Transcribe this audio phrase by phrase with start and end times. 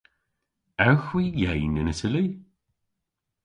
[0.87, 2.25] Ewgh hwi yeyn yn Itali?